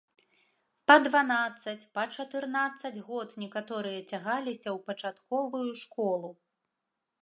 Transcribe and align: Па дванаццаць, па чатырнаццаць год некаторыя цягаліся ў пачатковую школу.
Па 0.91 0.95
дванаццаць, 1.07 1.89
па 1.99 2.03
чатырнаццаць 2.15 3.03
год 3.11 3.29
некаторыя 3.45 3.99
цягаліся 4.11 4.67
ў 4.75 4.77
пачатковую 4.89 5.67
школу. 5.85 6.39